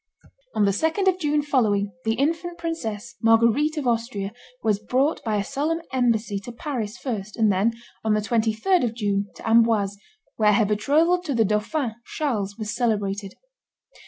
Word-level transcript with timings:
On 0.55 0.65
the 0.65 0.71
2d 0.71 1.07
of 1.07 1.19
June 1.19 1.43
following, 1.43 1.91
the 2.05 2.15
infant 2.15 2.57
princess, 2.57 3.13
Marguerite 3.21 3.77
of 3.77 3.85
Austria, 3.87 4.31
was 4.63 4.79
brought 4.79 5.23
by 5.23 5.35
a 5.35 5.43
solemn 5.43 5.83
embassy 5.93 6.39
to 6.39 6.51
Paris 6.51 6.97
first, 6.97 7.37
and 7.37 7.51
then, 7.51 7.73
on 8.03 8.15
the 8.15 8.21
23d 8.21 8.83
of 8.83 8.95
June, 8.95 9.27
to 9.35 9.47
Amboise, 9.47 9.97
where 10.37 10.53
her 10.53 10.65
betrothal 10.65 11.19
to 11.21 11.35
the 11.35 11.45
dauphin, 11.45 11.91
Charles, 12.17 12.57
was 12.57 12.75
celebrated. 12.75 13.35